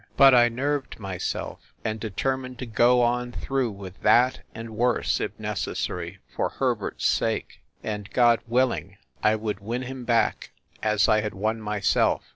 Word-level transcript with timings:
But 0.17 0.33
I 0.33 0.49
nerved 0.49 0.97
myself, 0.97 1.75
and 1.85 1.99
determined 1.99 2.57
to 2.57 2.65
go 2.65 3.03
on 3.03 3.31
through 3.31 3.69
with 3.69 4.01
that, 4.01 4.39
and 4.55 4.71
worse, 4.71 5.19
if 5.19 5.39
necessary, 5.39 6.17
for 6.35 6.49
Herbert 6.49 6.95
s 6.99 7.05
sake. 7.05 7.61
And, 7.83 8.09
God 8.09 8.39
willing, 8.47 8.97
I 9.21 9.35
would 9.35 9.59
win 9.59 9.83
him 9.83 10.03
back 10.03 10.53
as 10.81 11.07
I 11.07 11.21
had 11.21 11.35
won 11.35 11.61
myself. 11.61 12.23